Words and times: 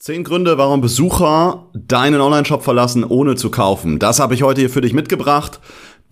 Zehn 0.00 0.22
Gründe, 0.22 0.58
warum 0.58 0.80
Besucher 0.80 1.66
deinen 1.74 2.20
Online-Shop 2.20 2.62
verlassen, 2.62 3.02
ohne 3.02 3.34
zu 3.34 3.50
kaufen. 3.50 3.98
Das 3.98 4.20
habe 4.20 4.32
ich 4.32 4.44
heute 4.44 4.60
hier 4.60 4.70
für 4.70 4.80
dich 4.80 4.92
mitgebracht. 4.92 5.58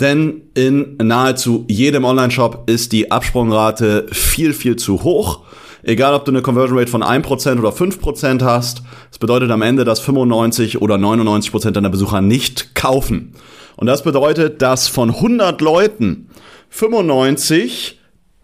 Denn 0.01 0.43
in 0.55 0.97
nahezu 0.97 1.65
jedem 1.69 2.05
Online-Shop 2.05 2.69
ist 2.69 2.91
die 2.91 3.13
Absprungrate 3.13 4.09
viel, 4.11 4.55
viel 4.55 4.75
zu 4.75 5.05
hoch. 5.05 5.45
Egal, 5.85 6.15
ob 6.15 6.25
du 6.25 6.33
eine 6.33 6.43
Conversion 6.43 6.77
Rate 6.77 6.91
von 6.91 7.05
1% 7.05 7.61
oder 7.61 7.69
5% 7.69 8.43
hast, 8.43 8.83
das 9.09 9.21
bedeutet 9.21 9.53
am 9.53 9.63
Ende, 9.63 9.85
dass 9.85 10.01
95 10.01 10.83
oder 10.83 10.97
99% 10.97 11.71
deiner 11.71 11.89
Besucher 11.89 12.21
nicht 12.21 12.75
kaufen. 12.75 13.35
Und 13.77 13.87
das 13.87 14.03
bedeutet, 14.03 14.63
dass 14.63 14.89
von 14.89 15.11
100 15.11 15.61
Leuten 15.61 16.29
95 16.71 17.96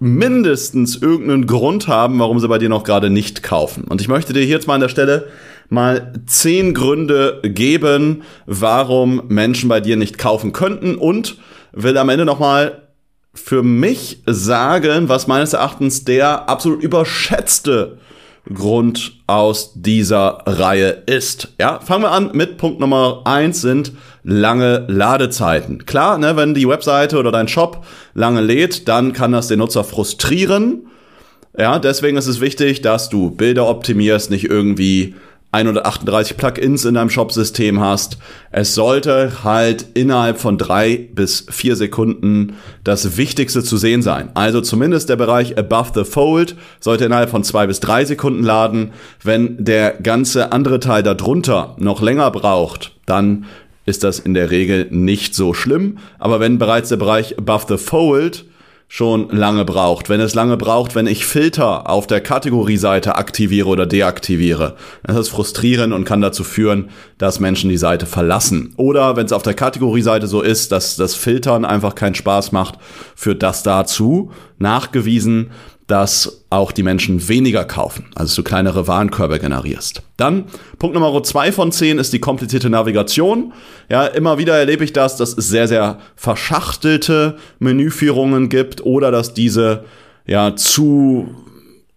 mindestens 0.03 0.97
irgendeinen 0.97 1.47
Grund 1.47 1.87
haben, 1.87 2.19
warum 2.19 2.41
sie 2.41 2.49
bei 2.49 2.59
dir 2.59 2.69
noch 2.69 2.83
gerade 2.83 3.09
nicht 3.09 3.45
kaufen. 3.45 3.85
Und 3.85 4.01
ich 4.01 4.09
möchte 4.09 4.33
dir 4.33 4.41
hier 4.41 4.57
jetzt 4.57 4.67
mal 4.67 4.75
an 4.75 4.81
der 4.81 4.89
Stelle 4.89 5.29
mal 5.69 6.13
zehn 6.27 6.75
Gründe 6.75 7.41
geben, 7.45 8.25
warum 8.45 9.23
Menschen 9.29 9.69
bei 9.69 9.81
dir 9.81 9.97
nicht 9.97 10.19
kaufen 10.19 10.53
könnten 10.53 10.97
und 10.97 11.37
will 11.71 11.97
am 11.97 12.09
Ende 12.09 12.25
nochmal 12.25 12.83
für 13.33 13.63
mich 13.63 14.23
sagen, 14.27 15.09
was 15.09 15.29
meines 15.29 15.53
Erachtens 15.53 16.03
der 16.05 16.49
absolut 16.49 16.83
überschätzte 16.83 17.99
Grund 18.53 19.21
aus 19.27 19.73
dieser 19.75 20.43
Reihe 20.47 21.03
ist. 21.07 21.49
Ja, 21.59 21.81
fangen 21.81 22.05
wir 22.05 22.11
an 22.11 22.31
mit 22.33 22.59
Punkt 22.59 22.81
Nummer 22.81 23.23
eins 23.25 23.61
sind 23.61 23.93
lange 24.25 24.85
Ladezeiten. 24.89 25.87
Klar, 25.87 26.19
ne, 26.19 26.37
wenn 26.37 26.55
die 26.55 26.69
Webseite 26.69 27.19
oder 27.19 27.33
dein 27.33 27.49
Shop 27.49 27.85
lange 28.15 28.41
lädt, 28.41 28.89
dann 28.89 29.13
kann 29.13 29.33
das 29.33 29.49
den 29.49 29.59
Nutzer 29.59 29.85
frustrieren. 29.85 30.87
Ja, 31.57 31.79
deswegen 31.79 32.17
ist 32.17 32.27
es 32.27 32.41
wichtig, 32.41 32.83
dass 32.83 33.09
du 33.09 33.31
Bilder 33.31 33.69
optimierst, 33.69 34.31
nicht 34.31 34.45
irgendwie 34.45 35.15
138 35.53 36.39
Plugins 36.39 36.87
in 36.87 36.95
deinem 36.95 37.11
Shop-System 37.11 37.79
hast. 37.79 38.17
Es 38.51 38.75
sollte 38.75 39.45
halt 39.45 39.85
innerhalb 39.93 40.39
von 40.41 40.57
drei 40.57 41.09
bis 41.13 41.47
vier 41.51 41.77
Sekunden 41.77 42.55
das 42.85 43.19
Wichtigste 43.19 43.63
zu 43.63 43.77
sehen 43.77 44.01
sein. 44.01 44.31
Also 44.33 44.63
zumindest 44.63 45.11
der 45.11 45.17
Bereich 45.17 45.59
Above 45.59 45.91
the 45.95 46.11
Fold 46.11 46.57
sollte 46.81 47.05
innerhalb 47.05 47.29
von 47.29 47.45
zwei 47.45 47.67
bis 47.67 47.81
drei 47.81 48.07
Sekunden 48.07 48.43
laden. 48.43 48.93
Wenn 49.23 49.63
der 49.63 49.93
ganze 50.03 50.53
andere 50.53 50.81
Teil 50.81 51.03
darunter 51.03 51.77
noch 51.79 52.01
länger 52.01 52.31
braucht, 52.31 52.93
dann 53.05 53.45
ist 53.85 54.05
das 54.05 54.21
in 54.21 54.33
der 54.33 54.51
Regel 54.51 54.87
nicht 54.91 55.35
so 55.35 55.53
schlimm. 55.53 55.99
Aber 56.19 56.41
wenn 56.41 56.59
bereits 56.59 56.89
der 56.89 56.97
Bereich 56.97 57.37
Above 57.37 57.67
the 57.69 57.77
Fold 57.77 58.47
schon 58.95 59.31
lange 59.31 59.65
braucht, 59.65 60.11
wenn 60.11 60.21
es 60.21 60.35
lange 60.35 60.59
braucht, 60.59 60.95
wenn 60.95 61.07
ich 61.07 61.25
Filter 61.25 61.89
auf 61.89 62.07
der 62.07 62.21
Kategorieseite 62.21 63.17
aktiviere 63.17 63.67
oder 63.67 63.87
deaktiviere. 63.87 64.77
Das 65.03 65.17
ist 65.17 65.29
frustrierend 65.31 65.95
und 65.95 66.05
kann 66.05 66.21
dazu 66.21 66.45
führen, 66.45 66.91
dass 67.17 67.41
Menschen 67.41 67.71
die 67.71 67.79
Seite 67.79 68.05
verlassen. 68.05 68.75
Oder 68.77 69.17
wenn 69.17 69.25
es 69.25 69.33
auf 69.33 69.43
der 69.43 69.55
Kategorieseite 69.55 70.27
so 70.27 70.43
ist, 70.43 70.73
dass 70.73 70.97
das 70.97 71.15
Filtern 71.15 71.65
einfach 71.65 71.95
keinen 71.95 72.15
Spaß 72.15 72.53
macht, 72.53 72.75
führt 73.17 73.43
das 73.43 73.63
dazu, 73.63 74.31
nachgewiesen, 74.59 75.53
dass 75.93 76.47
auch 76.49 76.73
die 76.73 76.83
Menschen 76.83 77.29
weniger 77.29 77.67
kaufen, 77.67 78.07
also 78.15 78.37
du 78.37 78.49
kleinere 78.49 78.89
Warenkörbe 78.89 79.39
generierst. 79.39 80.01
Dann 80.17 80.45
Punkt 80.79 80.95
Nummer 80.95 81.23
zwei 81.23 81.53
von 81.53 81.71
zehn 81.71 81.99
ist 81.99 82.15
die 82.15 82.19
komplizierte 82.19 82.71
Navigation. 82.71 83.53
Ja, 83.91 84.07
immer 84.07 84.39
wieder 84.39 84.57
erlebe 84.57 84.85
ich 84.85 84.95
das, 84.95 85.19
dass 85.19 85.37
es 85.37 85.49
sehr, 85.49 85.69
sehr 85.69 85.99
verschachtelte 86.17 87.37
Menüführungen 87.59 88.49
gibt 88.49 88.87
oder 88.87 89.11
dass 89.11 89.35
diese 89.35 89.85
ja 90.27 90.57
zu 90.57 91.29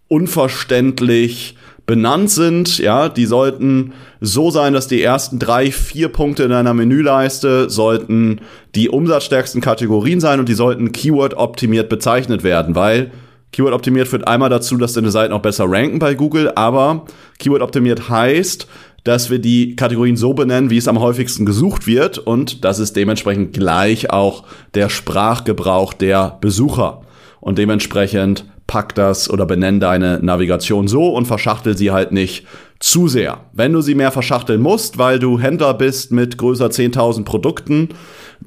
unverständlich 0.09 1.55
benannt 1.85 2.29
sind. 2.31 2.79
Ja, 2.79 3.07
die 3.07 3.25
sollten 3.25 3.93
so 4.19 4.51
sein, 4.51 4.73
dass 4.73 4.89
die 4.89 5.01
ersten 5.01 5.39
drei, 5.39 5.71
vier 5.71 6.09
Punkte 6.09 6.43
in 6.43 6.51
einer 6.51 6.73
Menüleiste 6.73 7.69
sollten 7.69 8.41
die 8.75 8.89
umsatzstärksten 8.89 9.61
Kategorien 9.61 10.19
sein 10.19 10.41
und 10.41 10.49
die 10.49 10.53
sollten 10.53 10.91
Keyword 10.91 11.35
optimiert 11.35 11.87
bezeichnet 11.87 12.43
werden, 12.43 12.75
weil 12.75 13.11
Keyword 13.55 13.73
optimiert 13.73 14.09
führt 14.09 14.27
einmal 14.27 14.49
dazu, 14.49 14.75
dass 14.75 14.91
deine 14.91 15.11
Seiten 15.11 15.31
auch 15.31 15.41
besser 15.41 15.63
ranken 15.65 15.97
bei 15.97 16.13
Google, 16.13 16.51
aber 16.55 17.05
Keyword 17.39 17.61
optimiert 17.61 18.09
heißt, 18.09 18.67
dass 19.05 19.29
wir 19.29 19.39
die 19.39 19.77
Kategorien 19.77 20.17
so 20.17 20.33
benennen, 20.33 20.69
wie 20.69 20.77
es 20.77 20.89
am 20.89 20.99
häufigsten 20.99 21.45
gesucht 21.45 21.87
wird 21.87 22.17
und 22.17 22.65
das 22.65 22.79
ist 22.79 22.97
dementsprechend 22.97 23.53
gleich 23.53 24.09
auch 24.09 24.43
der 24.73 24.89
Sprachgebrauch 24.89 25.93
der 25.93 26.37
Besucher. 26.41 27.03
Und 27.39 27.57
dementsprechend 27.57 28.43
pack 28.67 28.93
das 28.95 29.29
oder 29.29 29.45
benenn 29.45 29.79
deine 29.79 30.19
Navigation 30.21 30.89
so 30.89 31.13
und 31.13 31.25
verschachtel 31.25 31.77
sie 31.77 31.91
halt 31.91 32.11
nicht 32.11 32.45
zu 32.79 33.07
sehr. 33.07 33.37
Wenn 33.53 33.71
du 33.71 33.79
sie 33.79 33.95
mehr 33.95 34.11
verschachteln 34.11 34.59
musst, 34.59 34.97
weil 34.97 35.17
du 35.17 35.39
Händler 35.39 35.75
bist 35.75 36.11
mit 36.11 36.37
größer 36.37 36.67
10.000 36.67 37.23
Produkten, 37.23 37.89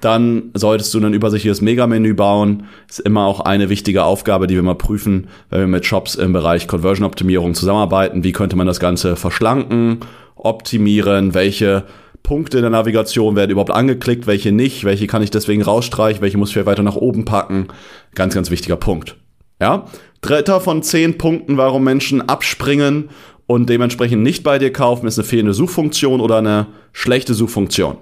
dann 0.01 0.51
solltest 0.55 0.95
du 0.95 1.01
ein 1.01 1.15
übersichtliches 1.15 1.61
Megamenü 1.61 2.15
bauen. 2.15 2.65
Ist 2.89 3.01
immer 3.01 3.27
auch 3.27 3.41
eine 3.41 3.69
wichtige 3.69 4.05
Aufgabe, 4.05 4.47
die 4.47 4.55
wir 4.55 4.63
mal 4.63 4.75
prüfen, 4.75 5.29
wenn 5.51 5.61
wir 5.61 5.67
mit 5.67 5.87
Shops 5.87 6.15
im 6.15 6.33
Bereich 6.33 6.67
Conversion-Optimierung 6.67 7.55
zusammenarbeiten. 7.55 8.25
Wie 8.25 8.33
könnte 8.33 8.57
man 8.57 8.67
das 8.67 8.81
Ganze 8.81 9.17
verschlanken, 9.17 10.01
optimieren, 10.37 11.35
welche 11.35 11.85
Punkte 12.23 12.59
in 12.59 12.63
der 12.63 12.71
Navigation 12.71 13.37
werden 13.37 13.51
überhaupt 13.51 13.71
angeklickt, 13.71 14.27
welche 14.27 14.53
nicht, 14.53 14.85
welche 14.85 15.07
kann 15.07 15.23
ich 15.23 15.31
deswegen 15.31 15.63
rausstreichen, 15.63 16.21
welche 16.21 16.37
muss 16.37 16.55
ich 16.55 16.67
weiter 16.67 16.83
nach 16.83 16.97
oben 16.97 17.25
packen. 17.25 17.69
Ganz, 18.15 18.35
ganz 18.35 18.51
wichtiger 18.51 18.77
Punkt. 18.77 19.17
Ja? 19.61 19.87
Dritter 20.21 20.61
von 20.61 20.83
zehn 20.83 21.17
Punkten, 21.17 21.57
warum 21.57 21.85
Menschen 21.85 22.29
abspringen 22.29 23.09
und 23.47 23.71
dementsprechend 23.71 24.23
nicht 24.23 24.43
bei 24.43 24.59
dir 24.59 24.73
kaufen, 24.73 25.07
ist 25.07 25.19
eine 25.19 25.27
fehlende 25.27 25.55
Suchfunktion 25.55 26.21
oder 26.21 26.37
eine 26.37 26.67
schlechte 26.93 27.35
Suchfunktion. 27.35 27.97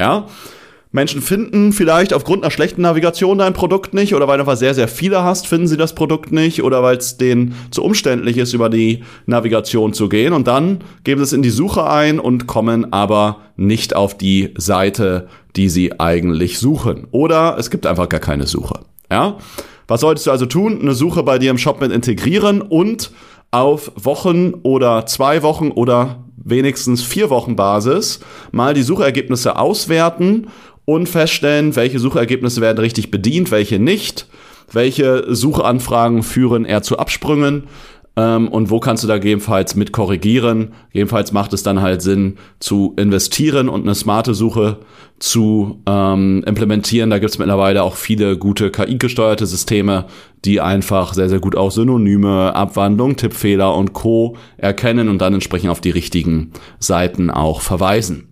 Ja? 0.00 0.26
Menschen 0.92 1.22
finden 1.22 1.72
vielleicht 1.72 2.12
aufgrund 2.12 2.44
einer 2.44 2.50
schlechten 2.50 2.82
Navigation 2.82 3.38
dein 3.38 3.54
Produkt 3.54 3.94
nicht 3.94 4.14
oder 4.14 4.28
weil 4.28 4.36
du 4.36 4.42
einfach 4.42 4.58
sehr, 4.58 4.74
sehr 4.74 4.88
viele 4.88 5.24
hast, 5.24 5.46
finden 5.46 5.66
sie 5.66 5.78
das 5.78 5.94
Produkt 5.94 6.32
nicht 6.32 6.62
oder 6.62 6.82
weil 6.82 6.98
es 6.98 7.16
denen 7.16 7.54
zu 7.70 7.82
umständlich 7.82 8.36
ist, 8.36 8.52
über 8.52 8.68
die 8.68 9.02
Navigation 9.24 9.94
zu 9.94 10.10
gehen 10.10 10.34
und 10.34 10.46
dann 10.46 10.84
geben 11.02 11.20
sie 11.20 11.24
es 11.24 11.32
in 11.32 11.42
die 11.42 11.50
Suche 11.50 11.88
ein 11.88 12.20
und 12.20 12.46
kommen 12.46 12.92
aber 12.92 13.38
nicht 13.56 13.96
auf 13.96 14.16
die 14.16 14.52
Seite, 14.56 15.28
die 15.56 15.70
sie 15.70 15.98
eigentlich 15.98 16.58
suchen. 16.58 17.06
Oder 17.10 17.56
es 17.58 17.70
gibt 17.70 17.86
einfach 17.86 18.08
gar 18.08 18.20
keine 18.20 18.46
Suche. 18.46 18.80
Ja? 19.10 19.38
Was 19.88 20.00
solltest 20.00 20.26
du 20.26 20.30
also 20.30 20.46
tun? 20.46 20.80
Eine 20.80 20.94
Suche 20.94 21.22
bei 21.22 21.38
dir 21.38 21.50
im 21.50 21.58
Shop 21.58 21.80
mit 21.80 21.92
integrieren 21.92 22.60
und 22.60 23.12
auf 23.50 23.92
Wochen 23.96 24.54
oder 24.62 25.06
zwei 25.06 25.42
Wochen 25.42 25.70
oder 25.70 26.24
wenigstens 26.44 27.02
vier 27.02 27.30
Wochen 27.30 27.56
Basis 27.56 28.20
mal 28.50 28.74
die 28.74 28.82
Suchergebnisse 28.82 29.56
auswerten 29.56 30.48
und 30.84 31.08
feststellen, 31.08 31.76
welche 31.76 31.98
Suchergebnisse 31.98 32.60
werden 32.60 32.78
richtig 32.78 33.10
bedient, 33.10 33.50
welche 33.50 33.78
nicht, 33.78 34.26
welche 34.72 35.34
Suchanfragen 35.34 36.22
führen 36.22 36.64
eher 36.64 36.82
zu 36.82 36.98
Absprüngen 36.98 37.64
ähm, 38.16 38.48
und 38.48 38.70
wo 38.70 38.80
kannst 38.80 39.02
du 39.02 39.08
da 39.08 39.18
gegebenenfalls 39.18 39.74
mit 39.74 39.92
korrigieren. 39.92 40.74
Jedenfalls 40.92 41.32
macht 41.32 41.52
es 41.52 41.62
dann 41.62 41.80
halt 41.80 42.02
Sinn 42.02 42.36
zu 42.60 42.94
investieren 42.96 43.68
und 43.68 43.82
eine 43.82 43.94
smarte 43.94 44.34
Suche 44.34 44.78
zu 45.18 45.80
ähm, 45.86 46.42
implementieren. 46.46 47.10
Da 47.10 47.18
gibt 47.18 47.30
es 47.30 47.38
mittlerweile 47.38 47.82
auch 47.82 47.96
viele 47.96 48.36
gute 48.36 48.70
KI-gesteuerte 48.70 49.46
Systeme, 49.46 50.06
die 50.44 50.60
einfach 50.60 51.14
sehr, 51.14 51.28
sehr 51.28 51.40
gut 51.40 51.56
auch 51.56 51.70
Synonyme, 51.70 52.54
Abwandlung, 52.54 53.16
Tippfehler 53.16 53.74
und 53.74 53.92
Co. 53.92 54.36
erkennen 54.58 55.08
und 55.08 55.18
dann 55.18 55.34
entsprechend 55.34 55.70
auf 55.70 55.80
die 55.80 55.90
richtigen 55.90 56.52
Seiten 56.78 57.30
auch 57.30 57.60
verweisen. 57.60 58.31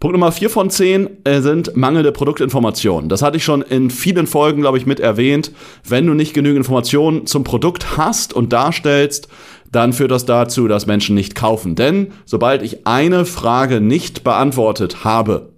Punkt 0.00 0.14
Nummer 0.14 0.32
vier 0.32 0.48
von 0.48 0.70
zehn 0.70 1.24
äh, 1.24 1.42
sind 1.42 1.76
mangelnde 1.76 2.10
Produktinformationen. 2.10 3.10
Das 3.10 3.20
hatte 3.20 3.36
ich 3.36 3.44
schon 3.44 3.60
in 3.60 3.90
vielen 3.90 4.26
Folgen, 4.26 4.62
glaube 4.62 4.78
ich, 4.78 4.86
mit 4.86 4.98
erwähnt. 4.98 5.52
Wenn 5.86 6.06
du 6.06 6.14
nicht 6.14 6.32
genügend 6.32 6.56
Informationen 6.56 7.26
zum 7.26 7.44
Produkt 7.44 7.98
hast 7.98 8.32
und 8.32 8.50
darstellst, 8.50 9.28
dann 9.70 9.92
führt 9.92 10.10
das 10.10 10.24
dazu, 10.24 10.68
dass 10.68 10.86
Menschen 10.86 11.14
nicht 11.14 11.34
kaufen. 11.34 11.74
Denn 11.74 12.12
sobald 12.24 12.62
ich 12.62 12.86
eine 12.86 13.26
Frage 13.26 13.82
nicht 13.82 14.24
beantwortet 14.24 15.04
habe, 15.04 15.52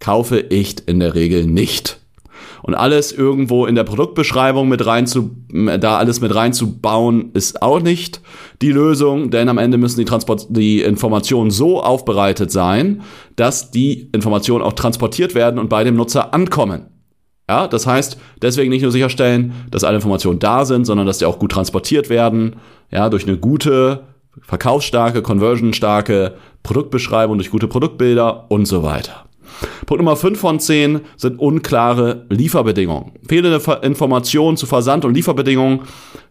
kaufe 0.00 0.38
ich 0.38 0.86
in 0.86 1.00
der 1.00 1.14
Regel 1.14 1.46
nicht. 1.46 2.00
Und 2.62 2.74
alles 2.74 3.12
irgendwo 3.12 3.66
in 3.66 3.74
der 3.74 3.84
Produktbeschreibung 3.84 4.68
mit 4.68 4.84
rein 4.86 5.06
zu, 5.06 5.30
da 5.80 5.98
alles 5.98 6.20
mit 6.20 6.34
reinzubauen, 6.34 7.30
ist 7.32 7.62
auch 7.62 7.80
nicht 7.80 8.20
die 8.62 8.72
Lösung, 8.72 9.30
denn 9.30 9.48
am 9.48 9.58
Ende 9.58 9.78
müssen 9.78 9.98
die, 9.98 10.04
Transport 10.04 10.46
die 10.48 10.82
Informationen 10.82 11.50
so 11.50 11.82
aufbereitet 11.82 12.50
sein, 12.50 13.02
dass 13.36 13.70
die 13.70 14.08
Informationen 14.12 14.64
auch 14.64 14.72
transportiert 14.72 15.34
werden 15.34 15.58
und 15.58 15.68
bei 15.68 15.84
dem 15.84 15.96
Nutzer 15.96 16.34
ankommen. 16.34 16.86
Ja, 17.48 17.68
das 17.68 17.86
heißt, 17.86 18.18
deswegen 18.42 18.70
nicht 18.70 18.82
nur 18.82 18.90
sicherstellen, 18.90 19.52
dass 19.70 19.84
alle 19.84 19.96
Informationen 19.96 20.40
da 20.40 20.64
sind, 20.64 20.84
sondern 20.84 21.06
dass 21.06 21.18
die 21.18 21.26
auch 21.26 21.38
gut 21.38 21.52
transportiert 21.52 22.10
werden, 22.10 22.56
ja, 22.90 23.08
durch 23.08 23.26
eine 23.26 23.36
gute, 23.36 24.04
verkaufsstarke, 24.42 25.22
conversionstarke 25.22 26.34
Produktbeschreibung, 26.64 27.38
durch 27.38 27.50
gute 27.50 27.68
Produktbilder 27.68 28.50
und 28.50 28.66
so 28.66 28.82
weiter. 28.82 29.25
Punkt 29.86 30.02
Nummer 30.02 30.16
5 30.16 30.38
von 30.38 30.60
10 30.60 31.00
sind 31.16 31.38
unklare 31.38 32.26
Lieferbedingungen. 32.28 33.12
Fehlende 33.28 33.60
Informationen 33.82 34.56
zu 34.56 34.66
Versand- 34.66 35.04
und 35.04 35.14
Lieferbedingungen 35.14 35.82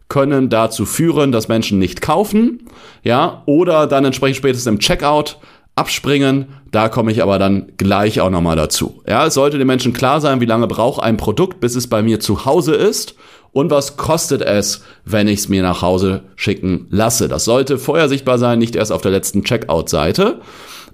können 0.08 0.50
dazu 0.50 0.86
führen, 0.86 1.32
dass 1.32 1.48
Menschen 1.48 1.80
nicht 1.80 2.02
kaufen, 2.02 2.68
ja, 3.04 3.44
oder 3.46 3.88
dann 3.88 4.06
entsprechend 4.06 4.38
spätestens 4.38 4.72
im 4.72 4.80
Checkout 4.80 5.38
abspringen. 5.76 6.48
Da 6.72 6.90
komme 6.90 7.12
ich 7.12 7.22
aber 7.22 7.40
dann 7.40 7.72
gleich 7.78 8.22
auch 8.22 8.30
nochmal 8.30 8.56
dazu. 8.56 9.02
Ja, 9.08 9.26
es 9.26 9.34
sollte 9.34 9.58
den 9.58 9.68
Menschen 9.68 9.94
klar 9.94 10.22
sein, 10.22 10.42
wie 10.42 10.46
lange 10.46 10.68
braucht 10.68 11.02
ein 11.02 11.18
Produkt, 11.18 11.60
bis 11.60 11.76
es 11.76 11.88
bei 11.88 12.02
mir 12.02 12.20
zu 12.20 12.46
Hause 12.46 12.76
ist 12.76 13.16
und 13.52 13.72
was 13.72 13.98
kostet 13.98 14.42
es, 14.42 14.84
wenn 15.06 15.28
ich 15.28 15.40
es 15.40 15.50
mir 15.50 15.64
nach 15.64 15.82
Hause 15.82 16.24
schicken 16.36 16.88
lasse. 16.90 17.28
Das 17.28 17.46
sollte 17.46 17.78
vorher 17.78 18.10
sichtbar 18.10 18.38
sein, 18.38 18.60
nicht 18.60 18.76
erst 18.76 18.92
auf 18.92 19.02
der 19.02 19.12
letzten 19.12 19.44
Checkout-Seite. 19.44 20.42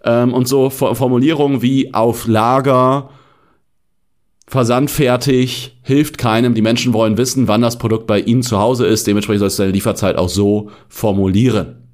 Ähm, 0.03 0.33
und 0.33 0.47
so 0.47 0.69
Formulierungen 0.69 1.61
wie 1.61 1.93
auf 1.93 2.27
Lager, 2.27 3.09
versandfertig, 4.47 5.77
hilft 5.83 6.17
keinem. 6.17 6.53
Die 6.53 6.61
Menschen 6.61 6.93
wollen 6.93 7.17
wissen, 7.17 7.47
wann 7.47 7.61
das 7.61 7.77
Produkt 7.77 8.07
bei 8.07 8.19
ihnen 8.19 8.43
zu 8.43 8.59
Hause 8.59 8.85
ist. 8.85 9.07
Dementsprechend 9.07 9.39
sollst 9.39 9.59
du 9.59 9.63
deine 9.63 9.73
Lieferzeit 9.73 10.17
auch 10.17 10.29
so 10.29 10.69
formulieren. 10.89 11.87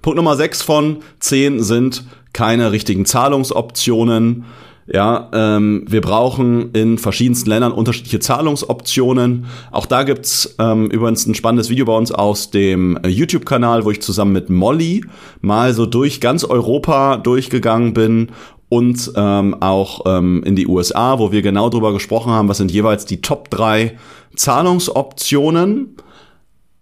Punkt 0.00 0.16
Nummer 0.16 0.36
6 0.36 0.62
von 0.62 0.98
10 1.20 1.62
sind 1.62 2.04
keine 2.32 2.72
richtigen 2.72 3.04
Zahlungsoptionen. 3.04 4.44
Ja, 4.92 5.30
ähm, 5.32 5.86
wir 5.88 6.02
brauchen 6.02 6.70
in 6.72 6.98
verschiedensten 6.98 7.48
Ländern 7.48 7.72
unterschiedliche 7.72 8.20
Zahlungsoptionen. 8.20 9.46
Auch 9.70 9.86
da 9.86 10.02
gibt's 10.02 10.54
ähm, 10.58 10.90
übrigens 10.90 11.26
ein 11.26 11.34
spannendes 11.34 11.70
Video 11.70 11.86
bei 11.86 11.96
uns 11.96 12.12
aus 12.12 12.50
dem 12.50 12.98
äh, 13.02 13.08
YouTube-Kanal, 13.08 13.86
wo 13.86 13.90
ich 13.90 14.02
zusammen 14.02 14.32
mit 14.32 14.50
Molly 14.50 15.02
mal 15.40 15.72
so 15.72 15.86
durch 15.86 16.20
ganz 16.20 16.44
Europa 16.44 17.16
durchgegangen 17.16 17.94
bin 17.94 18.32
und 18.68 19.12
ähm, 19.16 19.56
auch 19.60 20.02
ähm, 20.04 20.42
in 20.44 20.56
die 20.56 20.66
USA, 20.66 21.18
wo 21.18 21.32
wir 21.32 21.40
genau 21.40 21.70
drüber 21.70 21.94
gesprochen 21.94 22.30
haben, 22.30 22.48
was 22.48 22.58
sind 22.58 22.70
jeweils 22.70 23.06
die 23.06 23.22
Top 23.22 23.48
3 23.48 23.96
Zahlungsoptionen 24.36 25.96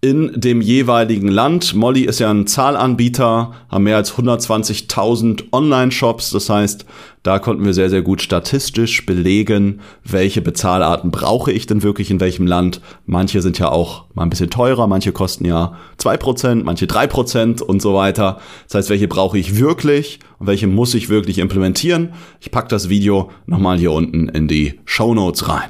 in 0.03 0.31
dem 0.35 0.61
jeweiligen 0.61 1.27
Land. 1.27 1.75
Molly 1.75 2.01
ist 2.01 2.19
ja 2.19 2.31
ein 2.31 2.47
Zahlanbieter, 2.47 3.53
haben 3.69 3.83
mehr 3.83 3.97
als 3.97 4.13
120.000 4.15 5.43
Online-Shops. 5.51 6.31
Das 6.31 6.49
heißt, 6.49 6.87
da 7.21 7.37
konnten 7.37 7.63
wir 7.63 7.75
sehr, 7.75 7.91
sehr 7.91 8.01
gut 8.01 8.23
statistisch 8.23 9.05
belegen, 9.05 9.81
welche 10.03 10.41
Bezahlarten 10.41 11.11
brauche 11.11 11.51
ich 11.51 11.67
denn 11.67 11.83
wirklich 11.83 12.09
in 12.09 12.19
welchem 12.19 12.47
Land. 12.47 12.81
Manche 13.05 13.43
sind 13.43 13.59
ja 13.59 13.69
auch 13.69 14.05
mal 14.15 14.23
ein 14.23 14.31
bisschen 14.31 14.49
teurer, 14.49 14.87
manche 14.87 15.11
kosten 15.11 15.45
ja 15.45 15.77
zwei 15.97 16.17
Prozent, 16.17 16.65
manche 16.65 16.87
drei 16.87 17.05
Prozent 17.05 17.61
und 17.61 17.79
so 17.79 17.93
weiter. 17.93 18.39
Das 18.67 18.79
heißt, 18.79 18.89
welche 18.89 19.07
brauche 19.07 19.37
ich 19.37 19.59
wirklich 19.59 20.17
und 20.39 20.47
welche 20.47 20.65
muss 20.65 20.95
ich 20.95 21.09
wirklich 21.09 21.37
implementieren. 21.37 22.13
Ich 22.39 22.49
packe 22.49 22.69
das 22.69 22.89
Video 22.89 23.29
nochmal 23.45 23.77
hier 23.77 23.91
unten 23.91 24.29
in 24.29 24.47
die 24.47 24.79
Show 24.85 25.13
Notes 25.13 25.47
rein. 25.47 25.69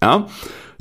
Ja? 0.00 0.28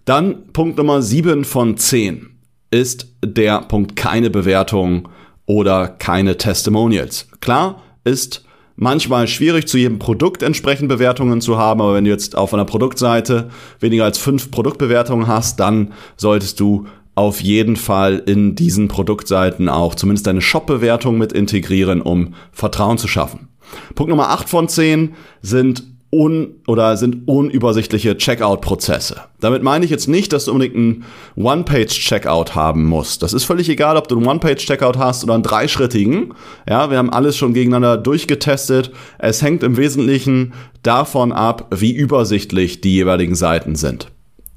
Dann 0.05 0.51
Punkt 0.53 0.77
Nummer 0.77 1.01
sieben 1.01 1.45
von 1.45 1.77
zehn 1.77 2.30
ist 2.71 3.13
der 3.23 3.61
Punkt 3.61 3.95
keine 3.95 4.29
Bewertung 4.29 5.09
oder 5.45 5.87
keine 5.87 6.37
Testimonials. 6.37 7.27
Klar 7.41 7.81
ist 8.03 8.43
manchmal 8.75 9.27
schwierig, 9.27 9.67
zu 9.67 9.77
jedem 9.77 9.99
Produkt 9.99 10.41
entsprechend 10.41 10.89
Bewertungen 10.89 11.41
zu 11.41 11.57
haben, 11.57 11.81
aber 11.81 11.93
wenn 11.93 12.05
du 12.05 12.09
jetzt 12.09 12.35
auf 12.35 12.53
einer 12.53 12.65
Produktseite 12.65 13.49
weniger 13.79 14.05
als 14.05 14.17
fünf 14.17 14.49
Produktbewertungen 14.49 15.27
hast, 15.27 15.59
dann 15.59 15.93
solltest 16.17 16.59
du 16.59 16.87
auf 17.13 17.41
jeden 17.41 17.75
Fall 17.75 18.23
in 18.25 18.55
diesen 18.55 18.87
Produktseiten 18.87 19.67
auch 19.69 19.95
zumindest 19.95 20.27
deine 20.27 20.41
Shop-Bewertung 20.41 21.17
mit 21.17 21.33
integrieren, 21.33 22.01
um 22.01 22.33
Vertrauen 22.51 22.97
zu 22.97 23.07
schaffen. 23.07 23.49
Punkt 23.95 24.09
Nummer 24.09 24.29
8 24.29 24.49
von 24.49 24.67
10 24.67 25.13
sind 25.41 25.83
un 26.11 26.55
oder 26.67 26.97
sind 26.97 27.27
unübersichtliche 27.27 28.17
Checkout-Prozesse. 28.17 29.21
Damit 29.39 29.63
meine 29.63 29.85
ich 29.85 29.91
jetzt 29.91 30.07
nicht, 30.07 30.33
dass 30.33 30.45
du 30.45 30.51
unbedingt 30.51 30.75
einen 30.75 31.05
One-Page-Checkout 31.37 32.53
haben 32.53 32.85
musst. 32.85 33.23
Das 33.23 33.33
ist 33.33 33.45
völlig 33.45 33.69
egal, 33.69 33.95
ob 33.95 34.09
du 34.09 34.17
einen 34.17 34.27
One-Page-Checkout 34.27 34.97
hast 34.97 35.23
oder 35.23 35.35
einen 35.35 35.43
dreischrittigen. 35.43 36.33
Ja, 36.67 36.91
wir 36.91 36.97
haben 36.97 37.09
alles 37.09 37.37
schon 37.37 37.53
gegeneinander 37.53 37.97
durchgetestet. 37.97 38.91
Es 39.19 39.41
hängt 39.41 39.63
im 39.63 39.77
Wesentlichen 39.77 40.53
davon 40.83 41.31
ab, 41.31 41.73
wie 41.73 41.93
übersichtlich 41.93 42.81
die 42.81 42.93
jeweiligen 42.93 43.35
Seiten 43.35 43.75
sind. 43.75 44.11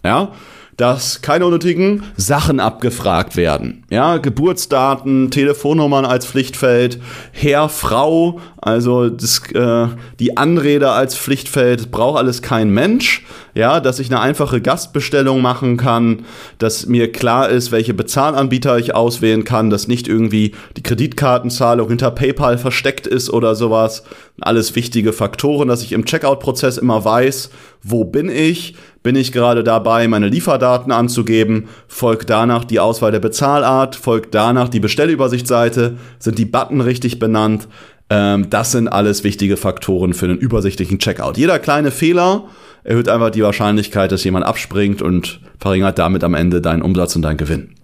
Ja, 0.05 0.33
dass 0.77 1.23
keine 1.23 1.47
unnötigen 1.47 2.03
Sachen 2.17 2.61
abgefragt 2.61 3.37
werden. 3.37 3.85
Ja, 3.91 4.17
Geburtsdaten, 4.17 5.31
Telefonnummern 5.31 6.05
als 6.05 6.27
Pflichtfeld, 6.27 7.01
Herr, 7.33 7.69
Frau, 7.69 8.41
also 8.57 9.09
das, 9.09 9.43
äh, 9.53 9.89
die 10.19 10.37
Anrede 10.37 10.91
als 10.91 11.17
Pflichtfeld, 11.17 11.91
braucht 11.91 12.19
alles 12.19 12.43
kein 12.43 12.71
Mensch. 12.71 13.25
Ja, 13.55 13.79
dass 13.79 14.01
ich 14.01 14.11
eine 14.11 14.21
einfache 14.21 14.61
Gastbestellung 14.61 15.41
machen 15.41 15.77
kann, 15.77 16.25
dass 16.59 16.87
mir 16.87 17.13
klar 17.13 17.49
ist, 17.49 17.71
welche 17.71 17.95
Bezahlanbieter 17.95 18.79
ich 18.79 18.97
auswählen 18.97 19.45
kann, 19.45 19.71
dass 19.71 19.87
nicht 19.87 20.09
irgendwie 20.09 20.57
die 20.77 20.83
Kreditkartenzahlung 20.83 21.89
hinter 21.89 22.11
PayPal 22.11 22.59
versteckt 22.59 23.07
ist 23.07 23.31
oder 23.31 23.55
sowas. 23.55 24.03
Alles 24.41 24.75
wichtige 24.75 25.13
Faktoren, 25.13 25.69
dass 25.69 25.85
ich 25.85 25.93
im 25.93 26.05
Checkout-Prozess 26.05 26.79
immer 26.79 27.05
weiß, 27.05 27.51
wo 27.85 28.05
bin 28.05 28.29
ich, 28.29 28.75
bin 29.05 29.15
ich 29.15 29.31
gerade 29.31 29.63
dabei, 29.63 30.09
meine 30.09 30.29
Lieferdaten 30.29 30.91
anzugeben, 30.91 31.69
folgt 31.87 32.31
danach 32.31 32.65
die 32.65 32.81
Auswahl 32.81 33.13
der 33.13 33.21
Bezahlart, 33.21 33.95
folgt 33.95 34.35
danach 34.35 34.69
die 34.69 34.81
Bestellübersichtsseite, 34.81 35.97
sind 36.19 36.39
die 36.39 36.47
Button 36.47 36.81
richtig 36.81 37.21
benannt. 37.21 37.69
Ähm, 38.11 38.51
das 38.51 38.73
sind 38.73 38.89
alles 38.89 39.23
wichtige 39.23 39.57
Faktoren 39.57 40.13
für 40.15 40.27
einen 40.27 40.39
übersichtlichen 40.39 40.99
Checkout. 40.99 41.37
Jeder 41.37 41.59
kleine 41.59 41.91
Fehler 41.91 42.45
erhöht 42.85 43.09
einfach 43.09 43.31
die 43.31 43.43
Wahrscheinlichkeit, 43.43 44.13
dass 44.13 44.25
jemand 44.25 44.47
abspringt 44.47 45.03
und 45.03 45.41
verringert 45.59 45.99
damit 45.99 46.23
am 46.23 46.35
Ende 46.35 46.61
deinen 46.61 46.83
Umsatz 46.83 47.17
und 47.17 47.23
deinen 47.23 47.39
Gewinn. 47.39 47.75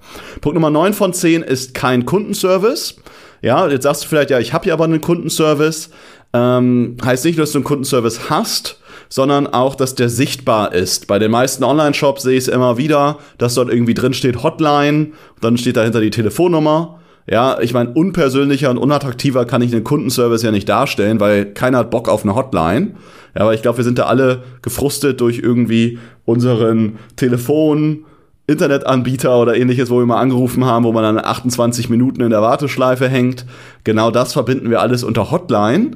Punkt 0.40 0.54
Nummer 0.54 0.70
9 0.70 0.92
von 0.92 1.12
10 1.12 1.42
ist 1.42 1.74
kein 1.74 2.04
Kundenservice. 2.04 2.96
Ja, 3.42 3.66
jetzt 3.68 3.84
sagst 3.84 4.04
du 4.04 4.08
vielleicht, 4.08 4.30
ja, 4.30 4.38
ich 4.38 4.52
habe 4.52 4.68
ja 4.68 4.74
aber 4.74 4.84
einen 4.84 5.00
Kundenservice. 5.00 5.90
Ähm, 6.32 6.96
heißt 7.04 7.24
nicht, 7.24 7.38
dass 7.38 7.52
du 7.52 7.58
einen 7.58 7.64
Kundenservice 7.64 8.30
hast, 8.30 8.78
sondern 9.08 9.46
auch, 9.48 9.74
dass 9.74 9.94
der 9.94 10.08
sichtbar 10.08 10.72
ist. 10.72 11.06
Bei 11.06 11.18
den 11.18 11.30
meisten 11.30 11.64
Online-Shops 11.64 12.22
sehe 12.22 12.36
ich 12.36 12.44
es 12.44 12.48
immer 12.48 12.76
wieder, 12.76 13.18
dass 13.38 13.54
dort 13.54 13.70
irgendwie 13.70 13.94
drin 13.94 14.14
steht 14.14 14.42
Hotline, 14.42 15.12
dann 15.40 15.56
steht 15.56 15.76
dahinter 15.76 16.00
die 16.00 16.10
Telefonnummer. 16.10 16.99
Ja, 17.30 17.60
ich 17.60 17.72
meine, 17.72 17.90
unpersönlicher 17.90 18.70
und 18.70 18.76
unattraktiver 18.76 19.44
kann 19.44 19.62
ich 19.62 19.72
einen 19.72 19.84
Kundenservice 19.84 20.42
ja 20.42 20.50
nicht 20.50 20.68
darstellen, 20.68 21.20
weil 21.20 21.46
keiner 21.46 21.78
hat 21.78 21.90
Bock 21.90 22.08
auf 22.08 22.24
eine 22.24 22.34
Hotline. 22.34 22.96
Ja, 23.36 23.42
aber 23.42 23.54
ich 23.54 23.62
glaube, 23.62 23.78
wir 23.78 23.84
sind 23.84 23.98
da 23.98 24.06
alle 24.06 24.42
gefrustet 24.62 25.20
durch 25.20 25.38
irgendwie 25.38 26.00
unseren 26.24 26.98
Telefon, 27.14 28.04
Internetanbieter 28.48 29.40
oder 29.40 29.56
ähnliches, 29.56 29.90
wo 29.90 30.00
wir 30.00 30.06
mal 30.06 30.18
angerufen 30.18 30.64
haben, 30.64 30.84
wo 30.84 30.90
man 30.90 31.04
dann 31.04 31.24
28 31.24 31.88
Minuten 31.88 32.20
in 32.20 32.30
der 32.30 32.42
Warteschleife 32.42 33.08
hängt. 33.08 33.46
Genau 33.84 34.10
das 34.10 34.32
verbinden 34.32 34.68
wir 34.68 34.80
alles 34.80 35.04
unter 35.04 35.30
Hotline. 35.30 35.92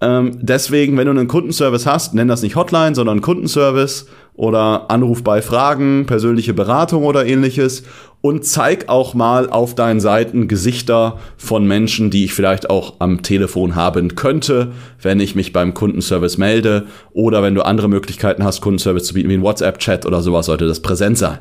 Ähm, 0.00 0.32
deswegen, 0.42 0.98
wenn 0.98 1.04
du 1.06 1.12
einen 1.12 1.28
Kundenservice 1.28 1.86
hast, 1.86 2.12
nenn 2.12 2.26
das 2.26 2.42
nicht 2.42 2.56
Hotline, 2.56 2.96
sondern 2.96 3.20
Kundenservice 3.20 4.08
oder 4.34 4.90
Anruf 4.90 5.22
bei 5.22 5.42
Fragen, 5.42 6.06
persönliche 6.06 6.54
Beratung 6.54 7.04
oder 7.04 7.26
ähnliches 7.26 7.84
und 8.22 8.46
zeig 8.46 8.88
auch 8.88 9.14
mal 9.14 9.50
auf 9.50 9.74
deinen 9.74 10.00
Seiten 10.00 10.48
Gesichter 10.48 11.18
von 11.36 11.66
Menschen, 11.66 12.10
die 12.10 12.24
ich 12.24 12.34
vielleicht 12.34 12.70
auch 12.70 12.94
am 13.00 13.22
Telefon 13.22 13.74
haben 13.74 14.14
könnte, 14.14 14.72
wenn 15.00 15.20
ich 15.20 15.34
mich 15.34 15.52
beim 15.52 15.74
Kundenservice 15.74 16.38
melde 16.38 16.86
oder 17.12 17.42
wenn 17.42 17.54
du 17.54 17.62
andere 17.62 17.88
Möglichkeiten 17.88 18.44
hast, 18.44 18.60
Kundenservice 18.60 19.04
zu 19.04 19.14
bieten, 19.14 19.28
wie 19.28 19.34
ein 19.34 19.42
WhatsApp-Chat 19.42 20.06
oder 20.06 20.22
sowas, 20.22 20.46
sollte 20.46 20.66
das 20.66 20.80
präsent 20.80 21.18
sein. 21.18 21.38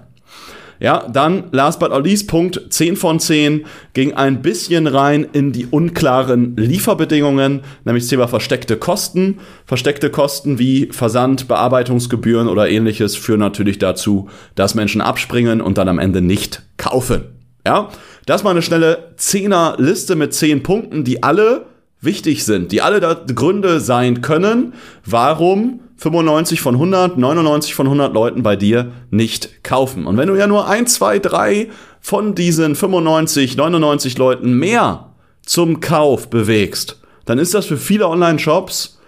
Ja, 0.81 1.07
dann, 1.07 1.43
last 1.51 1.79
but 1.79 1.91
not 1.91 2.03
least, 2.05 2.27
Punkt 2.27 2.59
10 2.69 2.95
von 2.95 3.19
10 3.19 3.65
ging 3.93 4.13
ein 4.13 4.41
bisschen 4.41 4.87
rein 4.87 5.27
in 5.31 5.51
die 5.51 5.67
unklaren 5.67 6.57
Lieferbedingungen, 6.57 7.61
nämlich 7.85 8.05
das 8.05 8.09
Thema 8.09 8.27
versteckte 8.27 8.77
Kosten. 8.77 9.37
Versteckte 9.67 10.09
Kosten 10.09 10.57
wie 10.57 10.87
Versand, 10.91 11.47
Bearbeitungsgebühren 11.47 12.47
oder 12.47 12.67
ähnliches 12.67 13.15
führen 13.15 13.41
natürlich 13.41 13.77
dazu, 13.77 14.27
dass 14.55 14.73
Menschen 14.73 15.01
abspringen 15.01 15.61
und 15.61 15.77
dann 15.77 15.87
am 15.87 15.99
Ende 15.99 16.19
nicht 16.19 16.63
kaufen. 16.77 17.25
Ja, 17.63 17.89
das 18.25 18.43
war 18.43 18.49
eine 18.49 18.63
schnelle 18.63 19.13
Zehner-Liste 19.17 20.15
mit 20.15 20.33
10 20.33 20.63
Punkten, 20.63 21.03
die 21.03 21.21
alle 21.21 21.67
wichtig 21.99 22.43
sind, 22.43 22.71
die 22.71 22.81
alle 22.81 22.99
Gründe 23.35 23.79
sein 23.81 24.21
können, 24.21 24.73
warum 25.05 25.81
95 26.01 26.61
von 26.61 26.73
100, 26.75 27.19
99 27.19 27.75
von 27.75 27.85
100 27.85 28.11
Leuten 28.11 28.41
bei 28.41 28.55
dir 28.55 28.91
nicht 29.11 29.63
kaufen. 29.63 30.07
Und 30.07 30.17
wenn 30.17 30.27
du 30.27 30.35
ja 30.35 30.47
nur 30.47 30.67
ein, 30.67 30.87
zwei, 30.87 31.19
drei 31.19 31.69
von 31.99 32.33
diesen 32.33 32.75
95, 32.75 33.55
99 33.55 34.17
Leuten 34.17 34.53
mehr 34.53 35.11
zum 35.45 35.79
Kauf 35.79 36.27
bewegst, 36.31 36.99
dann 37.25 37.37
ist 37.37 37.53
das 37.53 37.67
für 37.67 37.77
viele 37.77 38.07
Online-Shops 38.07 38.99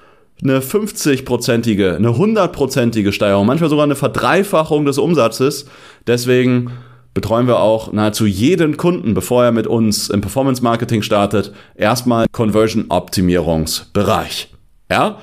eine 0.43 0.59
50-prozentige, 0.59 1.95
eine 1.95 2.09
100-prozentige 2.09 3.11
Steigerung, 3.11 3.47
manchmal 3.47 3.71
sogar 3.71 3.85
eine 3.85 3.95
Verdreifachung 3.95 4.85
des 4.85 4.99
Umsatzes. 4.99 5.65
Deswegen 6.05 6.73
betreuen 7.15 7.47
wir 7.47 7.59
auch 7.59 7.91
nahezu 7.91 8.27
jeden 8.27 8.77
Kunden, 8.77 9.15
bevor 9.15 9.43
er 9.45 9.51
mit 9.51 9.65
uns 9.65 10.09
im 10.09 10.21
Performance 10.21 10.61
Marketing 10.61 11.01
startet, 11.01 11.53
erstmal 11.73 12.27
Conversion 12.31 12.85
Optimierungsbereich. 12.89 14.53
Ja? 14.91 15.17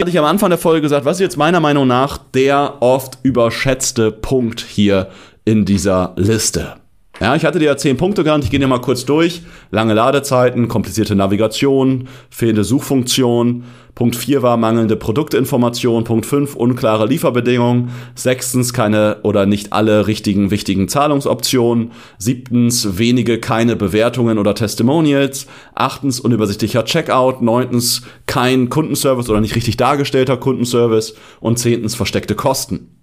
Hatte 0.00 0.10
ich 0.10 0.18
am 0.18 0.24
Anfang 0.24 0.50
der 0.50 0.58
Folge 0.58 0.82
gesagt, 0.82 1.04
was 1.04 1.18
ist 1.18 1.20
jetzt 1.20 1.36
meiner 1.36 1.60
Meinung 1.60 1.86
nach 1.86 2.18
der 2.18 2.78
oft 2.80 3.18
überschätzte 3.22 4.10
Punkt 4.10 4.60
hier 4.60 5.08
in 5.44 5.64
dieser 5.64 6.14
Liste? 6.16 6.76
Ja, 7.24 7.34
ich 7.34 7.46
hatte 7.46 7.58
dir 7.58 7.64
ja 7.64 7.76
zehn 7.78 7.96
Punkte 7.96 8.22
genannt, 8.22 8.44
ich 8.44 8.50
gehe 8.50 8.60
dir 8.60 8.66
mal 8.66 8.82
kurz 8.82 9.06
durch. 9.06 9.40
Lange 9.70 9.94
Ladezeiten, 9.94 10.68
komplizierte 10.68 11.16
Navigation, 11.16 12.06
fehlende 12.28 12.64
Suchfunktion. 12.64 13.64
Punkt 13.94 14.14
4 14.14 14.42
war 14.42 14.58
mangelnde 14.58 14.94
Produktinformation. 14.96 16.04
Punkt 16.04 16.26
5 16.26 16.54
unklare 16.54 17.06
Lieferbedingungen. 17.06 17.92
Sechstens 18.14 18.74
keine 18.74 19.20
oder 19.22 19.46
nicht 19.46 19.72
alle 19.72 20.06
richtigen 20.06 20.50
wichtigen 20.50 20.86
Zahlungsoptionen. 20.86 21.92
Siebtens 22.18 22.98
wenige 22.98 23.40
keine 23.40 23.74
Bewertungen 23.74 24.36
oder 24.36 24.54
Testimonials. 24.54 25.46
Achtens 25.74 26.20
unübersichtlicher 26.20 26.84
Checkout. 26.84 27.40
Neuntens 27.40 28.02
kein 28.26 28.68
Kundenservice 28.68 29.30
oder 29.30 29.40
nicht 29.40 29.56
richtig 29.56 29.78
dargestellter 29.78 30.36
Kundenservice. 30.36 31.14
Und 31.40 31.58
zehntens 31.58 31.94
versteckte 31.94 32.34
Kosten. 32.34 32.93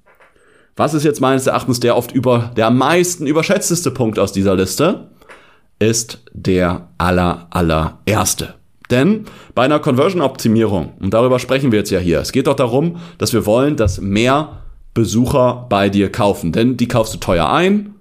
Was 0.75 0.93
ist 0.93 1.03
jetzt 1.03 1.21
meines 1.21 1.47
Erachtens 1.47 1.79
der 1.79 1.97
oft 1.97 2.11
über, 2.11 2.51
der 2.55 2.67
am 2.67 2.77
meisten 2.77 3.27
überschätzteste 3.27 3.91
Punkt 3.91 4.19
aus 4.19 4.31
dieser 4.31 4.55
Liste? 4.55 5.09
Ist 5.79 6.23
der 6.33 6.89
aller, 6.97 7.47
allererste. 7.49 8.55
Denn 8.89 9.25
bei 9.55 9.63
einer 9.63 9.79
Conversion-Optimierung, 9.79 10.93
und 10.99 11.13
darüber 11.13 11.39
sprechen 11.39 11.71
wir 11.71 11.79
jetzt 11.79 11.91
ja 11.91 11.99
hier, 11.99 12.19
es 12.19 12.31
geht 12.31 12.47
doch 12.47 12.55
darum, 12.55 12.97
dass 13.17 13.33
wir 13.33 13.45
wollen, 13.45 13.77
dass 13.77 14.01
mehr 14.01 14.61
Besucher 14.93 15.65
bei 15.69 15.89
dir 15.89 16.11
kaufen. 16.11 16.51
Denn 16.51 16.77
die 16.77 16.87
kaufst 16.87 17.13
du 17.13 17.17
teuer 17.17 17.49
ein, 17.49 17.95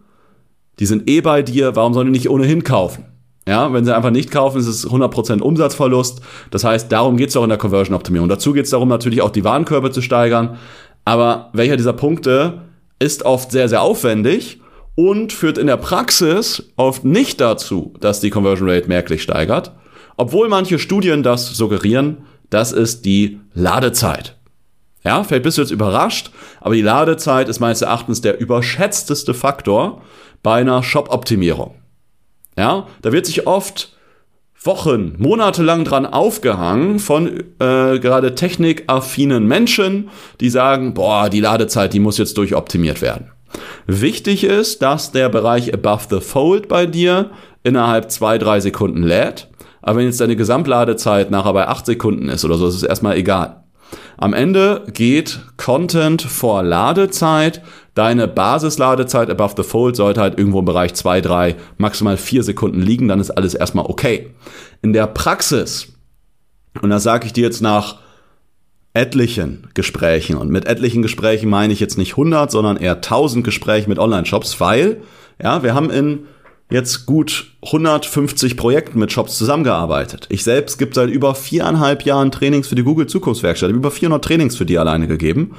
die 0.80 0.86
sind 0.86 1.08
eh 1.08 1.20
bei 1.20 1.42
dir, 1.42 1.76
warum 1.76 1.94
sollen 1.94 2.06
die 2.06 2.18
nicht 2.18 2.30
ohnehin 2.30 2.64
kaufen? 2.64 3.04
Ja, 3.46 3.72
wenn 3.72 3.84
sie 3.84 3.94
einfach 3.94 4.10
nicht 4.10 4.30
kaufen, 4.30 4.58
ist 4.58 4.66
es 4.66 4.88
100% 4.88 5.40
Umsatzverlust. 5.40 6.20
Das 6.50 6.64
heißt, 6.64 6.90
darum 6.92 7.16
geht 7.16 7.30
es 7.30 7.36
auch 7.36 7.42
in 7.42 7.48
der 7.48 7.58
Conversion-Optimierung. 7.58 8.28
Dazu 8.28 8.52
geht 8.52 8.64
es 8.64 8.70
darum, 8.70 8.88
natürlich 8.88 9.22
auch 9.22 9.30
die 9.30 9.44
Warenkörbe 9.44 9.90
zu 9.90 10.02
steigern. 10.02 10.56
Aber 11.04 11.50
welcher 11.52 11.76
dieser 11.76 11.92
Punkte 11.92 12.62
ist 12.98 13.24
oft 13.24 13.50
sehr, 13.50 13.68
sehr 13.68 13.82
aufwendig 13.82 14.60
und 14.94 15.32
führt 15.32 15.58
in 15.58 15.66
der 15.66 15.76
Praxis 15.76 16.70
oft 16.76 17.04
nicht 17.04 17.40
dazu, 17.40 17.94
dass 18.00 18.20
die 18.20 18.30
Conversion 18.30 18.68
Rate 18.68 18.88
merklich 18.88 19.22
steigert, 19.22 19.72
obwohl 20.16 20.48
manche 20.48 20.78
Studien 20.78 21.22
das 21.22 21.48
suggerieren, 21.48 22.26
das 22.50 22.72
ist 22.72 23.04
die 23.04 23.40
Ladezeit. 23.54 24.36
Ja, 25.02 25.24
vielleicht 25.24 25.44
bist 25.44 25.56
du 25.56 25.62
jetzt 25.62 25.70
überrascht, 25.70 26.30
aber 26.60 26.74
die 26.74 26.82
Ladezeit 26.82 27.48
ist 27.48 27.60
meines 27.60 27.80
Erachtens 27.80 28.20
der 28.20 28.38
überschätzteste 28.38 29.32
Faktor 29.32 30.02
bei 30.42 30.60
einer 30.60 30.82
Shop-Optimierung. 30.82 31.74
Ja, 32.58 32.86
da 33.00 33.12
wird 33.12 33.24
sich 33.24 33.46
oft 33.46 33.96
Wochen, 34.62 35.14
Monate 35.16 35.62
lang 35.62 35.84
dran 35.84 36.04
aufgehangen 36.04 36.98
von 36.98 37.28
äh, 37.28 37.98
gerade 37.98 38.34
technikaffinen 38.34 39.46
Menschen, 39.46 40.10
die 40.40 40.50
sagen, 40.50 40.92
boah, 40.92 41.30
die 41.30 41.40
Ladezeit, 41.40 41.94
die 41.94 42.00
muss 42.00 42.18
jetzt 42.18 42.36
durchoptimiert 42.36 43.00
werden. 43.00 43.30
Wichtig 43.86 44.44
ist, 44.44 44.82
dass 44.82 45.12
der 45.12 45.30
Bereich 45.30 45.72
above 45.72 46.06
the 46.10 46.20
fold 46.20 46.68
bei 46.68 46.84
dir 46.84 47.30
innerhalb 47.62 48.10
zwei, 48.10 48.36
drei 48.36 48.60
Sekunden 48.60 49.02
lädt. 49.02 49.48
Aber 49.80 49.98
wenn 49.98 50.06
jetzt 50.06 50.20
deine 50.20 50.36
Gesamtladezeit 50.36 51.30
nachher 51.30 51.54
bei 51.54 51.66
acht 51.66 51.86
Sekunden 51.86 52.28
ist 52.28 52.44
oder 52.44 52.56
so, 52.56 52.68
ist 52.68 52.74
es 52.74 52.82
erstmal 52.82 53.16
egal. 53.16 53.64
Am 54.16 54.32
Ende 54.32 54.84
geht 54.92 55.40
Content 55.56 56.22
vor 56.22 56.62
Ladezeit. 56.62 57.62
Deine 57.94 58.28
Basisladezeit 58.28 59.30
above 59.30 59.54
the 59.56 59.62
fold 59.62 59.96
sollte 59.96 60.20
halt 60.20 60.38
irgendwo 60.38 60.60
im 60.60 60.64
Bereich 60.64 60.94
2, 60.94 61.20
3, 61.20 61.56
maximal 61.76 62.16
4 62.16 62.42
Sekunden 62.42 62.80
liegen, 62.80 63.08
dann 63.08 63.20
ist 63.20 63.30
alles 63.30 63.54
erstmal 63.54 63.86
okay. 63.86 64.30
In 64.80 64.92
der 64.92 65.06
Praxis, 65.06 65.88
und 66.80 66.90
das 66.90 67.02
sage 67.02 67.26
ich 67.26 67.32
dir 67.32 67.44
jetzt 67.44 67.60
nach 67.60 67.98
etlichen 68.94 69.68
Gesprächen, 69.74 70.36
und 70.36 70.50
mit 70.50 70.66
etlichen 70.66 71.02
Gesprächen 71.02 71.50
meine 71.50 71.72
ich 71.72 71.80
jetzt 71.80 71.98
nicht 71.98 72.12
100, 72.12 72.50
sondern 72.50 72.76
eher 72.76 72.96
1000 72.96 73.44
Gespräche 73.44 73.88
mit 73.88 73.98
Online-Shops, 73.98 74.60
weil, 74.60 75.02
ja, 75.42 75.62
wir 75.62 75.74
haben 75.74 75.90
in 75.90 76.20
jetzt 76.70 77.04
gut 77.06 77.52
150 77.64 78.56
Projekten 78.56 78.98
mit 78.98 79.12
Shops 79.12 79.36
zusammengearbeitet. 79.36 80.26
Ich 80.30 80.44
selbst 80.44 80.78
gibt 80.78 80.94
seit 80.94 81.10
über 81.10 81.34
viereinhalb 81.34 82.04
Jahren 82.04 82.30
Trainings 82.30 82.68
für 82.68 82.76
die 82.76 82.84
Google 82.84 83.06
Zukunftswerkstatt. 83.06 83.70
Über 83.70 83.90
400 83.90 84.24
Trainings 84.24 84.56
für 84.56 84.64
die 84.64 84.78
alleine 84.78 85.08
gegeben. 85.08 85.56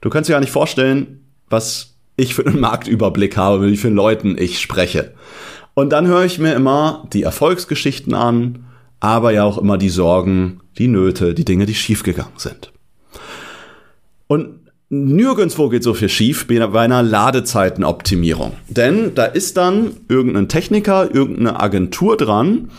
Du 0.00 0.10
kannst 0.10 0.28
dir 0.28 0.34
gar 0.34 0.40
nicht 0.40 0.50
vorstellen, 0.50 1.20
was 1.48 1.94
ich 2.16 2.34
für 2.34 2.46
einen 2.46 2.60
Marktüberblick 2.60 3.36
habe, 3.36 3.58
mit 3.58 3.72
wie 3.72 3.76
vielen 3.76 3.94
Leuten 3.94 4.36
ich 4.38 4.60
spreche. 4.60 5.14
Und 5.74 5.90
dann 5.90 6.06
höre 6.06 6.24
ich 6.24 6.38
mir 6.38 6.54
immer 6.54 7.06
die 7.12 7.24
Erfolgsgeschichten 7.24 8.14
an, 8.14 8.64
aber 9.00 9.32
ja 9.32 9.44
auch 9.44 9.58
immer 9.58 9.76
die 9.76 9.88
Sorgen, 9.88 10.60
die 10.78 10.88
Nöte, 10.88 11.34
die 11.34 11.44
Dinge, 11.44 11.66
die 11.66 11.74
schiefgegangen 11.74 12.38
sind. 12.38 12.72
Und 14.26 14.63
Nirgendwo 15.02 15.68
geht 15.68 15.82
so 15.82 15.92
viel 15.94 16.08
schief 16.08 16.46
bei 16.46 16.80
einer 16.80 17.02
Ladezeitenoptimierung. 17.02 18.52
Denn 18.68 19.14
da 19.14 19.24
ist 19.24 19.56
dann 19.56 19.96
irgendein 20.08 20.48
Techniker, 20.48 21.12
irgendeine 21.12 21.58
Agentur 21.58 22.16
dran, 22.16 22.70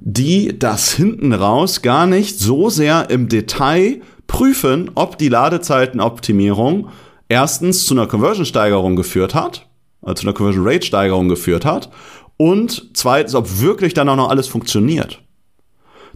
die 0.00 0.58
das 0.58 0.92
hinten 0.92 1.32
raus 1.32 1.80
gar 1.80 2.06
nicht 2.06 2.38
so 2.38 2.68
sehr 2.68 3.08
im 3.08 3.28
Detail 3.28 4.02
prüfen, 4.26 4.90
ob 4.94 5.16
die 5.16 5.28
Ladezeitenoptimierung 5.28 6.88
erstens 7.28 7.86
zu 7.86 7.94
einer 7.94 8.06
Conversion-Steigerung 8.06 8.94
geführt 8.94 9.34
hat, 9.34 9.66
also 10.02 10.14
zu 10.14 10.26
einer 10.26 10.34
Conversion-Rate-Steigerung 10.34 11.28
geführt 11.28 11.64
hat 11.64 11.90
und 12.36 12.90
zweitens, 12.94 13.34
ob 13.34 13.60
wirklich 13.60 13.94
dann 13.94 14.08
auch 14.08 14.16
noch 14.16 14.28
alles 14.28 14.46
funktioniert. 14.46 15.22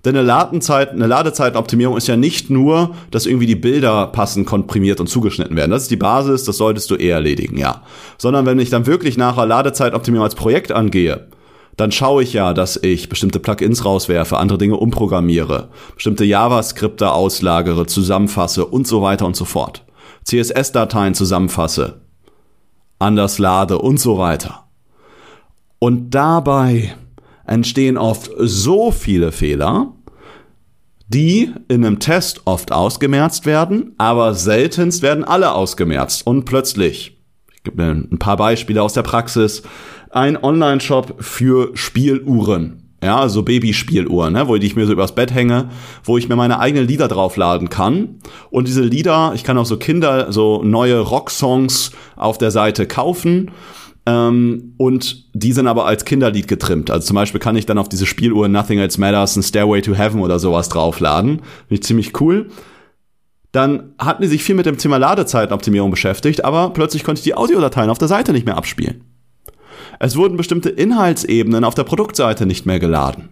Denn 0.05 0.17
eine 0.17 0.27
Ladenzeit, 0.27 0.91
eine 0.91 1.07
Ladezeitenoptimierung 1.07 1.97
ist 1.97 2.09
ja 2.09 2.17
nicht 2.17 2.49
nur, 2.49 2.95
dass 3.11 3.27
irgendwie 3.27 3.47
die 3.47 3.57
Bilder 3.57 4.07
passend 4.07 4.47
komprimiert 4.47 5.01
und 5.01 5.09
zugeschnitten 5.09 5.57
werden. 5.57 5.71
Das 5.71 5.83
ist 5.83 5.91
die 5.91 5.97
Basis, 5.97 6.45
das 6.45 6.57
solltest 6.57 6.91
du 6.91 6.95
eher 6.95 7.17
erledigen, 7.17 7.59
ja. 7.59 7.83
Sondern 8.17 8.47
wenn 8.47 8.59
ich 8.59 8.71
dann 8.71 8.87
wirklich 8.87 9.19
nachher 9.19 9.45
Ladezeitoptimierung 9.45 10.25
als 10.25 10.35
Projekt 10.35 10.73
angehe, 10.73 11.29
dann 11.77 11.93
schaue 11.93 12.23
ich 12.23 12.33
ja, 12.33 12.53
dass 12.53 12.77
ich 12.83 13.09
bestimmte 13.09 13.41
Plugins 13.41 13.85
rauswerfe, 13.85 14.39
andere 14.39 14.59
Dinge 14.59 14.77
umprogrammiere, 14.77 15.69
bestimmte 15.95 16.25
JavaScripte 16.25 17.13
auslagere, 17.13 17.87
zusammenfasse 17.87 18.67
und 18.67 18.87
so 18.87 19.03
weiter 19.03 19.27
und 19.27 19.37
so 19.37 19.45
fort. 19.45 19.85
CSS-Dateien 20.25 21.15
zusammenfasse, 21.15 22.01
anders 22.99 23.39
lade 23.39 23.79
und 23.79 23.99
so 23.99 24.19
weiter. 24.19 24.65
Und 25.79 26.11
dabei 26.11 26.95
entstehen 27.51 27.99
oft 27.99 28.31
so 28.39 28.93
viele 28.93 29.33
Fehler, 29.33 29.93
die 31.09 31.53
in 31.69 31.85
einem 31.85 31.99
Test 31.99 32.43
oft 32.45 32.71
ausgemerzt 32.71 33.45
werden, 33.45 33.95
aber 33.99 34.35
seltenst 34.35 35.03
werden 35.03 35.25
alle 35.25 35.53
ausgemerzt. 35.53 36.25
Und 36.27 36.45
plötzlich, 36.45 37.21
ich 37.53 37.63
gebe 37.65 37.83
mir 37.83 37.91
ein 37.91 38.19
paar 38.19 38.37
Beispiele 38.37 38.83
aus 38.83 38.93
der 38.93 39.03
Praxis, 39.03 39.63
ein 40.11 40.43
Online-Shop 40.43 41.17
für 41.19 41.73
Spieluhren. 41.75 42.77
Ja, 43.03 43.19
also 43.19 43.43
Babyspieluhren, 43.43 44.35
ne, 44.35 44.47
wo 44.47 44.57
ich 44.57 44.77
mir 44.77 44.87
so 44.87 44.93
übers 44.93 45.15
Bett 45.15 45.33
hänge, 45.33 45.71
wo 46.05 46.19
ich 46.19 46.29
mir 46.29 46.37
meine 46.37 46.61
eigenen 46.61 46.87
Lieder 46.87 47.09
draufladen 47.09 47.71
kann. 47.71 48.21
Und 48.51 48.69
diese 48.69 48.83
Lieder, 48.83 49.33
ich 49.35 49.43
kann 49.43 49.57
auch 49.57 49.65
so 49.65 49.79
Kinder, 49.79 50.31
so 50.33 50.63
neue 50.63 51.01
Rocksongs 51.01 51.93
auf 52.17 52.37
der 52.37 52.51
Seite 52.51 52.87
kaufen 52.87 53.51
ähm, 54.11 54.75
und 54.77 55.25
die 55.35 55.53
sind 55.53 55.69
aber 55.69 55.87
als 55.87 56.05
Kinderlied 56.05 56.49
getrimmt. 56.49 56.91
Also 56.91 57.07
zum 57.07 57.15
Beispiel 57.15 57.41
kann 57.41 57.57
ich 57.57 57.67
dann 57.67 57.79
auf 57.79 57.89
diese 57.89 58.07
Spieluhr 58.07 58.49
Nothing 58.49 58.79
Else 58.79 58.99
Matters, 58.99 59.37
ein 59.37 59.43
Stairway 59.43 59.83
to 59.83 59.95
Heaven 59.95 60.21
oder 60.21 60.39
sowas 60.39 60.69
draufladen. 60.69 61.39
Finde 61.39 61.75
ich 61.75 61.83
ziemlich 61.83 62.21
cool. 62.21 62.51
Dann 63.53 63.95
hatten 63.99 64.23
die 64.23 64.29
sich 64.29 64.43
viel 64.43 64.55
mit 64.55 64.67
dem 64.67 64.79
Thema 64.79 64.97
Ladezeitenoptimierung 64.97 65.91
beschäftigt, 65.91 66.45
aber 66.45 66.71
plötzlich 66.71 67.05
konnte 67.05 67.21
ich 67.21 67.25
die 67.25 67.35
Audiodateien 67.35 67.91
auf 67.91 67.99
der 67.99 68.09
Seite 68.09 68.33
nicht 68.33 68.47
mehr 68.47 68.57
abspielen. 68.57 69.05
Es 69.99 70.17
wurden 70.17 70.37
bestimmte 70.37 70.71
Inhaltsebenen 70.71 71.65
auf 71.65 71.75
der 71.75 71.85
Produktseite 71.85 72.47
nicht 72.47 72.65
mehr 72.65 72.79
geladen. 72.79 73.31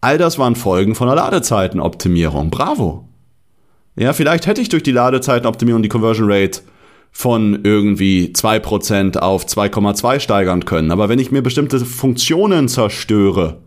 All 0.00 0.18
das 0.18 0.38
waren 0.38 0.54
Folgen 0.54 0.94
von 0.94 1.08
der 1.08 1.16
Ladezeitenoptimierung. 1.16 2.50
Bravo. 2.50 3.08
Ja, 3.96 4.12
vielleicht 4.12 4.46
hätte 4.46 4.60
ich 4.60 4.68
durch 4.68 4.82
die 4.82 4.92
Ladezeitenoptimierung 4.92 5.82
die 5.82 5.88
Conversion 5.88 6.30
Rate 6.30 6.60
von 7.18 7.64
irgendwie 7.64 8.30
2% 8.32 9.18
auf 9.18 9.44
2,2 9.44 10.20
steigern 10.20 10.64
können. 10.64 10.92
Aber 10.92 11.08
wenn 11.08 11.18
ich 11.18 11.32
mir 11.32 11.42
bestimmte 11.42 11.80
Funktionen 11.80 12.68
zerstöre, 12.68 13.58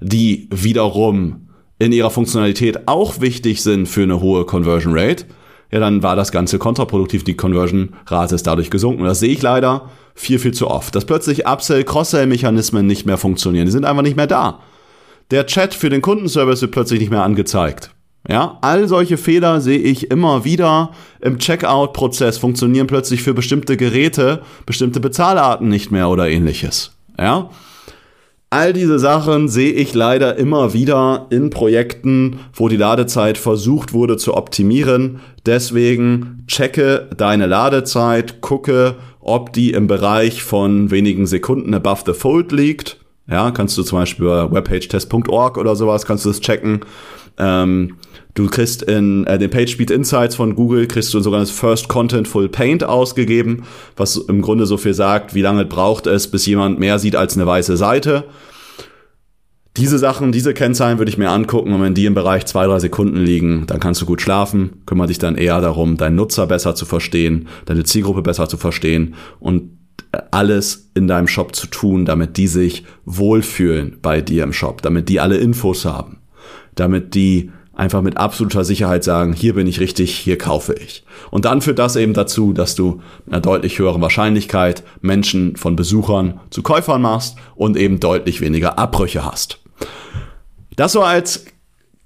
die 0.00 0.48
wiederum 0.50 1.48
in 1.78 1.92
ihrer 1.92 2.10
Funktionalität 2.10 2.88
auch 2.88 3.20
wichtig 3.20 3.62
sind 3.62 3.86
für 3.86 4.02
eine 4.02 4.20
hohe 4.20 4.46
Conversion 4.46 4.98
Rate, 4.98 5.26
ja, 5.70 5.78
dann 5.78 6.02
war 6.02 6.16
das 6.16 6.32
Ganze 6.32 6.58
kontraproduktiv. 6.58 7.22
Die 7.22 7.36
Conversion-Rate 7.36 8.34
ist 8.34 8.48
dadurch 8.48 8.68
gesunken. 8.68 9.04
Das 9.04 9.20
sehe 9.20 9.30
ich 9.30 9.42
leider 9.42 9.90
viel, 10.16 10.40
viel 10.40 10.52
zu 10.52 10.66
oft, 10.66 10.92
dass 10.96 11.04
plötzlich 11.04 11.46
Upsell, 11.46 11.84
Cross-Sell-Mechanismen 11.84 12.84
nicht 12.84 13.06
mehr 13.06 13.16
funktionieren. 13.16 13.66
Die 13.66 13.72
sind 13.72 13.84
einfach 13.84 14.02
nicht 14.02 14.16
mehr 14.16 14.26
da. 14.26 14.58
Der 15.30 15.46
Chat 15.46 15.72
für 15.72 15.88
den 15.88 16.02
Kundenservice 16.02 16.62
wird 16.62 16.72
plötzlich 16.72 16.98
nicht 16.98 17.10
mehr 17.10 17.22
angezeigt. 17.22 17.92
Ja, 18.28 18.58
all 18.60 18.86
solche 18.88 19.16
Fehler 19.16 19.60
sehe 19.62 19.78
ich 19.78 20.10
immer 20.10 20.44
wieder 20.44 20.92
im 21.20 21.38
Checkout-Prozess 21.38 22.36
funktionieren 22.36 22.86
plötzlich 22.86 23.22
für 23.22 23.32
bestimmte 23.32 23.76
Geräte, 23.78 24.42
bestimmte 24.66 25.00
Bezahlarten 25.00 25.68
nicht 25.68 25.90
mehr 25.90 26.10
oder 26.10 26.28
ähnliches. 26.28 26.92
Ja, 27.18 27.48
All 28.50 28.72
diese 28.72 28.98
Sachen 28.98 29.48
sehe 29.48 29.72
ich 29.72 29.92
leider 29.92 30.36
immer 30.36 30.72
wieder 30.72 31.26
in 31.28 31.50
Projekten, 31.50 32.40
wo 32.54 32.68
die 32.68 32.78
Ladezeit 32.78 33.36
versucht 33.36 33.92
wurde 33.92 34.16
zu 34.16 34.34
optimieren. 34.34 35.20
Deswegen 35.44 36.44
checke 36.46 37.10
deine 37.14 37.44
Ladezeit, 37.44 38.40
gucke, 38.40 38.96
ob 39.20 39.52
die 39.52 39.72
im 39.72 39.86
Bereich 39.86 40.42
von 40.42 40.90
wenigen 40.90 41.26
Sekunden 41.26 41.74
above 41.74 42.04
the 42.06 42.14
fold 42.14 42.50
liegt. 42.50 42.98
Ja, 43.30 43.50
kannst 43.50 43.76
du 43.76 43.82
zum 43.82 43.98
Beispiel 43.98 44.24
über 44.24 44.50
webpagetest.org 44.52 45.58
oder 45.58 45.76
sowas 45.76 46.06
kannst 46.06 46.24
du 46.24 46.30
das 46.30 46.40
checken. 46.40 46.80
Ähm, 47.36 47.98
Du 48.38 48.46
kriegst 48.46 48.82
in 48.82 49.26
äh, 49.26 49.36
den 49.36 49.50
PageSpeed 49.50 49.90
Insights 49.90 50.36
von 50.36 50.54
Google 50.54 50.86
kriegst 50.86 51.12
du 51.12 51.18
ein 51.18 51.24
sogenanntes 51.24 51.50
First 51.50 51.88
Contentful 51.88 52.48
Paint 52.48 52.84
ausgegeben, 52.84 53.64
was 53.96 54.16
im 54.16 54.42
Grunde 54.42 54.64
so 54.64 54.76
viel 54.76 54.94
sagt, 54.94 55.34
wie 55.34 55.42
lange 55.42 55.64
braucht 55.64 56.06
es, 56.06 56.30
bis 56.30 56.46
jemand 56.46 56.78
mehr 56.78 57.00
sieht 57.00 57.16
als 57.16 57.34
eine 57.34 57.48
weiße 57.48 57.76
Seite. 57.76 58.26
Diese 59.76 59.98
Sachen, 59.98 60.30
diese 60.30 60.54
Kennzahlen 60.54 60.98
würde 60.98 61.10
ich 61.10 61.18
mir 61.18 61.30
angucken 61.30 61.72
und 61.72 61.82
wenn 61.82 61.94
die 61.94 62.06
im 62.06 62.14
Bereich 62.14 62.46
zwei, 62.46 62.66
drei 62.66 62.78
Sekunden 62.78 63.16
liegen, 63.16 63.66
dann 63.66 63.80
kannst 63.80 64.02
du 64.02 64.06
gut 64.06 64.20
schlafen, 64.22 64.82
kümmere 64.86 65.08
dich 65.08 65.18
dann 65.18 65.34
eher 65.34 65.60
darum, 65.60 65.96
deinen 65.96 66.14
Nutzer 66.14 66.46
besser 66.46 66.76
zu 66.76 66.86
verstehen, 66.86 67.48
deine 67.64 67.82
Zielgruppe 67.82 68.22
besser 68.22 68.48
zu 68.48 68.56
verstehen 68.56 69.14
und 69.40 69.77
alles 70.30 70.90
in 70.94 71.06
deinem 71.06 71.28
Shop 71.28 71.54
zu 71.54 71.66
tun, 71.66 72.04
damit 72.04 72.36
die 72.36 72.46
sich 72.46 72.84
wohlfühlen 73.04 73.98
bei 74.00 74.20
dir 74.20 74.44
im 74.44 74.52
Shop, 74.52 74.82
damit 74.82 75.08
die 75.08 75.20
alle 75.20 75.36
Infos 75.36 75.84
haben, 75.84 76.18
damit 76.74 77.14
die 77.14 77.50
einfach 77.74 78.02
mit 78.02 78.16
absoluter 78.16 78.64
Sicherheit 78.64 79.04
sagen, 79.04 79.32
hier 79.32 79.54
bin 79.54 79.66
ich 79.68 79.78
richtig, 79.78 80.12
hier 80.12 80.36
kaufe 80.36 80.74
ich. 80.74 81.04
Und 81.30 81.44
dann 81.44 81.62
führt 81.62 81.78
das 81.78 81.94
eben 81.94 82.12
dazu, 82.12 82.52
dass 82.52 82.74
du 82.74 83.00
mit 83.24 83.34
einer 83.34 83.40
deutlich 83.40 83.78
höheren 83.78 84.02
Wahrscheinlichkeit 84.02 84.82
Menschen 85.00 85.56
von 85.56 85.76
Besuchern 85.76 86.40
zu 86.50 86.62
Käufern 86.62 87.02
machst 87.02 87.36
und 87.54 87.76
eben 87.76 88.00
deutlich 88.00 88.40
weniger 88.40 88.78
Abbrüche 88.78 89.24
hast. 89.24 89.60
Das 90.74 90.92
so 90.92 91.02
als 91.02 91.44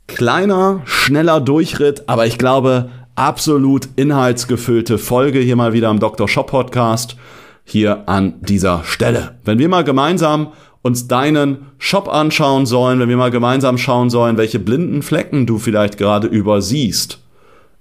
kleiner, 0.08 0.82
schneller 0.84 1.40
Durchritt, 1.40 2.06
aber 2.06 2.26
ich 2.26 2.36
glaube, 2.36 2.90
absolut 3.14 3.88
inhaltsgefüllte 3.96 4.98
Folge 4.98 5.38
hier 5.38 5.56
mal 5.56 5.72
wieder 5.72 5.88
am 5.88 6.00
Dr. 6.00 6.28
Shop 6.28 6.48
Podcast 6.48 7.16
hier 7.64 8.08
an 8.08 8.34
dieser 8.40 8.84
Stelle. 8.84 9.38
Wenn 9.44 9.58
wir 9.58 9.68
mal 9.68 9.84
gemeinsam 9.84 10.52
uns 10.82 11.06
deinen 11.06 11.66
Shop 11.78 12.08
anschauen 12.08 12.66
sollen, 12.66 12.98
wenn 12.98 13.08
wir 13.08 13.16
mal 13.16 13.30
gemeinsam 13.30 13.78
schauen 13.78 14.10
sollen, 14.10 14.36
welche 14.36 14.58
blinden 14.58 15.02
Flecken 15.02 15.46
du 15.46 15.58
vielleicht 15.58 15.96
gerade 15.96 16.26
übersiehst 16.26 17.20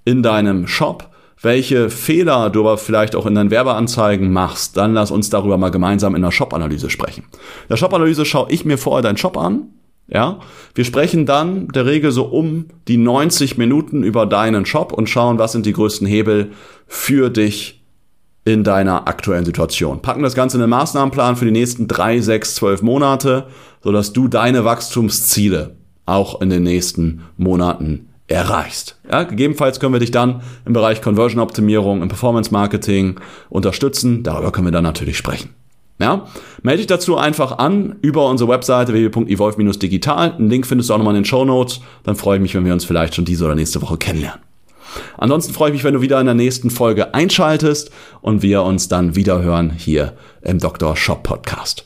in 0.04 0.22
deinem 0.22 0.66
Shop, 0.68 1.10
welche 1.40 1.90
Fehler 1.90 2.50
du 2.50 2.60
aber 2.60 2.78
vielleicht 2.78 3.16
auch 3.16 3.26
in 3.26 3.34
deinen 3.34 3.50
Werbeanzeigen 3.50 4.32
machst, 4.32 4.76
dann 4.76 4.94
lass 4.94 5.10
uns 5.10 5.28
darüber 5.28 5.58
mal 5.58 5.70
gemeinsam 5.70 6.14
in 6.14 6.22
der 6.22 6.30
Shop-Analyse 6.30 6.88
sprechen. 6.88 7.24
In 7.32 7.68
der 7.70 7.76
Shop-Analyse 7.76 8.24
schaue 8.24 8.50
ich 8.50 8.64
mir 8.64 8.78
vorher 8.78 9.02
deinen 9.02 9.16
Shop 9.16 9.36
an. 9.36 9.70
Ja, 10.08 10.40
wir 10.74 10.84
sprechen 10.84 11.26
dann 11.26 11.68
der 11.68 11.86
Regel 11.86 12.12
so 12.12 12.24
um 12.24 12.66
die 12.86 12.96
90 12.96 13.56
Minuten 13.56 14.02
über 14.02 14.26
deinen 14.26 14.66
Shop 14.66 14.92
und 14.92 15.08
schauen, 15.08 15.38
was 15.38 15.52
sind 15.52 15.64
die 15.64 15.72
größten 15.72 16.06
Hebel 16.06 16.52
für 16.86 17.30
dich 17.30 17.81
in 18.44 18.64
deiner 18.64 19.06
aktuellen 19.06 19.44
Situation. 19.44 20.02
Packen 20.02 20.22
das 20.22 20.34
Ganze 20.34 20.56
in 20.56 20.62
den 20.62 20.70
Maßnahmenplan 20.70 21.36
für 21.36 21.44
die 21.44 21.52
nächsten 21.52 21.86
drei, 21.86 22.20
sechs, 22.20 22.54
zwölf 22.54 22.82
Monate, 22.82 23.46
sodass 23.82 24.12
du 24.12 24.28
deine 24.28 24.64
Wachstumsziele 24.64 25.76
auch 26.06 26.40
in 26.40 26.50
den 26.50 26.64
nächsten 26.64 27.22
Monaten 27.36 28.08
erreichst. 28.26 28.98
Ja, 29.10 29.22
gegebenenfalls 29.22 29.78
können 29.78 29.92
wir 29.92 30.00
dich 30.00 30.10
dann 30.10 30.42
im 30.64 30.72
Bereich 30.72 31.02
Conversion 31.02 31.40
Optimierung, 31.40 32.02
im 32.02 32.08
Performance 32.08 32.50
Marketing 32.50 33.20
unterstützen. 33.48 34.22
Darüber 34.22 34.50
können 34.50 34.66
wir 34.66 34.72
dann 34.72 34.84
natürlich 34.84 35.16
sprechen. 35.16 35.50
Ja, 36.00 36.26
melde 36.62 36.78
dich 36.78 36.86
dazu 36.88 37.16
einfach 37.16 37.58
an 37.58 37.96
über 38.02 38.28
unsere 38.28 38.50
Webseite 38.50 38.92
www.evolve-digital. 38.92 40.32
Einen 40.32 40.50
Link 40.50 40.66
findest 40.66 40.90
du 40.90 40.94
auch 40.94 40.98
nochmal 40.98 41.14
in 41.14 41.22
den 41.22 41.26
Show 41.26 41.44
Notes. 41.44 41.80
Dann 42.02 42.16
freue 42.16 42.38
ich 42.38 42.42
mich, 42.42 42.54
wenn 42.54 42.64
wir 42.64 42.72
uns 42.72 42.84
vielleicht 42.84 43.14
schon 43.14 43.24
diese 43.24 43.44
oder 43.44 43.54
nächste 43.54 43.80
Woche 43.82 43.98
kennenlernen. 43.98 44.40
Ansonsten 45.18 45.52
freue 45.52 45.70
ich 45.70 45.74
mich, 45.74 45.84
wenn 45.84 45.94
du 45.94 46.00
wieder 46.00 46.20
in 46.20 46.26
der 46.26 46.34
nächsten 46.34 46.70
Folge 46.70 47.14
einschaltest 47.14 47.90
und 48.20 48.42
wir 48.42 48.62
uns 48.62 48.88
dann 48.88 49.16
wieder 49.16 49.42
hören 49.42 49.70
hier 49.70 50.14
im 50.42 50.58
Dr. 50.58 50.96
Shop 50.96 51.22
Podcast. 51.22 51.84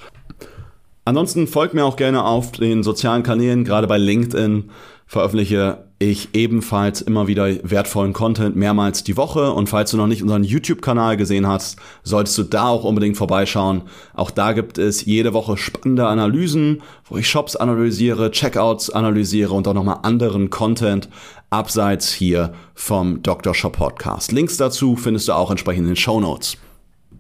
Ansonsten 1.05 1.47
folgt 1.47 1.75
mir 1.75 1.85
auch 1.85 1.97
gerne 1.97 2.25
auf 2.25 2.53
den 2.53 2.83
sozialen 2.83 3.23
Kanälen, 3.23 3.65
gerade 3.65 3.87
bei 3.87 3.99
LinkedIn 3.99 4.71
veröffentliche 5.07 5.86
ich 5.99 6.35
ebenfalls 6.35 7.01
immer 7.01 7.27
wieder 7.27 7.49
wertvollen 7.63 8.13
Content 8.13 8.55
mehrmals 8.55 9.03
die 9.03 9.17
Woche. 9.17 9.53
Und 9.53 9.69
falls 9.69 9.91
du 9.91 9.97
noch 9.97 10.07
nicht 10.07 10.23
unseren 10.23 10.45
YouTube-Kanal 10.45 11.17
gesehen 11.17 11.47
hast, 11.47 11.79
solltest 12.03 12.37
du 12.37 12.43
da 12.43 12.69
auch 12.69 12.85
unbedingt 12.85 13.17
vorbeischauen. 13.17 13.83
Auch 14.15 14.31
da 14.31 14.53
gibt 14.53 14.77
es 14.77 15.07
jede 15.07 15.33
Woche 15.33 15.57
spannende 15.57 16.07
Analysen, 16.07 16.83
wo 17.09 17.17
ich 17.17 17.29
Shops 17.29 17.57
analysiere, 17.57 18.31
Checkouts 18.31 18.91
analysiere 18.91 19.55
und 19.55 19.67
auch 19.69 19.75
nochmal 19.75 20.01
anderen 20.03 20.51
Content 20.51 21.09
abseits 21.49 22.13
hier 22.13 22.53
vom 22.75 23.23
Dr. 23.23 23.55
Shop 23.55 23.77
Podcast. 23.77 24.33
Links 24.33 24.59
dazu 24.59 24.97
findest 24.97 25.29
du 25.29 25.33
auch 25.33 25.51
entsprechend 25.51 25.85
in 25.85 25.91
den 25.91 25.97
Show 25.97 26.21
Notes. 26.21 26.59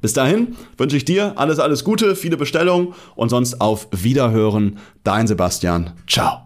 Bis 0.02 0.12
dahin 0.12 0.54
wünsche 0.76 0.98
ich 0.98 1.06
dir 1.06 1.32
alles, 1.36 1.58
alles 1.58 1.82
Gute, 1.82 2.14
viele 2.14 2.36
Bestellungen 2.36 2.94
und 3.14 3.30
sonst 3.30 3.60
auf 3.60 3.88
Wiederhören. 3.92 4.78
Dein 5.02 5.26
Sebastian. 5.26 5.94
Ciao. 6.06 6.45